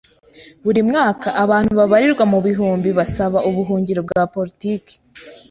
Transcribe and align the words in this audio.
Buri 0.63 0.81
mwaka 0.89 1.27
abantu 1.43 1.71
babarirwa 1.79 2.23
mu 2.33 2.39
bihumbi 2.45 2.89
basaba 2.97 3.37
ubuhungiro 3.49 4.01
bwa 4.07 4.23
politiki. 4.33 4.93